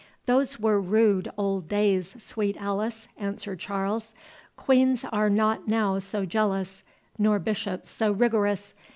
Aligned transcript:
"Those 0.25 0.59
were 0.59 0.81
rude 0.81 1.29
old 1.37 1.67
days, 1.69 2.15
sweet 2.17 2.57
Alice," 2.59 3.07
answered 3.17 3.59
Charles; 3.59 4.15
"queens 4.57 5.05
are 5.05 5.29
not 5.29 5.67
now 5.67 5.99
so 5.99 6.25
jealous, 6.25 6.83
nor 7.19 7.37
bishops 7.37 7.91
so 7.91 8.11
rigorous. 8.11 8.73